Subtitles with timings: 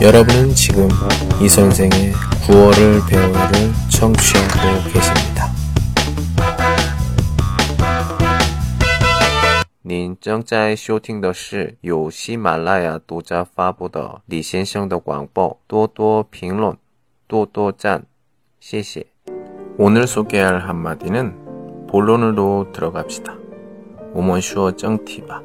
[0.00, 0.88] 여러분은 지금
[1.40, 2.12] 이 선생의
[2.46, 5.50] 구월을 배우를 청취하고 계십니다.
[9.82, 16.76] 您正在收听的是由喜马拉雅独家发布的李先生的广播，多多评论，
[17.26, 18.04] 多多赞，
[18.60, 19.06] 谢谢。
[19.76, 23.34] 오늘 소개할 한마디는 본론으로 들어갑시다.
[24.14, 25.42] 我们说正题吧。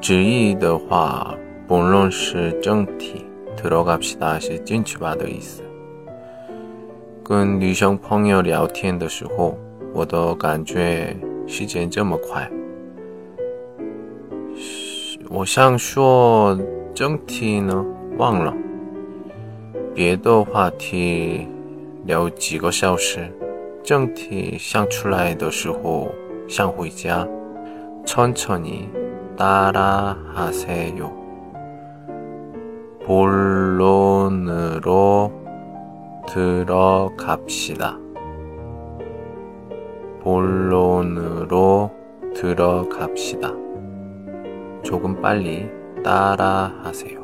[0.00, 1.34] 直译的话，
[1.70, 5.62] 本论是正题，들어갑시다是进去吧的意思。
[7.24, 9.58] 跟女生朋友聊天的时候，
[9.92, 12.48] 我都感觉时间这么快。
[15.28, 16.56] 我想说
[16.94, 17.84] 正题呢，
[18.16, 18.54] 忘了。
[19.92, 21.48] 别的话题
[22.04, 23.28] 聊几个小时，
[23.82, 26.12] 正题想出来的时候
[26.46, 27.26] 想回家，
[28.04, 28.88] 천천히
[29.36, 31.19] 따라 하세요.
[33.05, 34.91] 본론으로
[36.27, 37.97] 들어갑시다.
[40.21, 41.91] 본론으로
[42.35, 43.53] 들어갑시다.
[44.83, 45.69] 조금 빨리
[46.03, 47.23] 따라 하세요.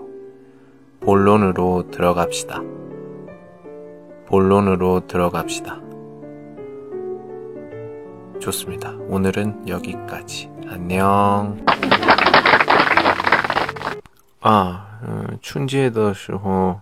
[1.00, 2.62] 본론으로 들어갑시다.
[4.28, 5.82] 본론으로 들어갑시다.
[8.40, 8.94] 좋습니다.
[9.08, 10.50] 오늘은 여기까지.
[10.70, 11.58] 안녕.
[14.42, 16.82] 啊，嗯，春节的时候，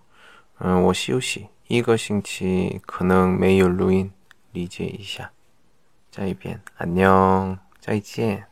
[0.59, 4.11] 嗯，我休息一个星期，可能没有录音，
[4.51, 5.31] 理解一下。
[6.11, 8.45] 再一遍，안 녕， 再见。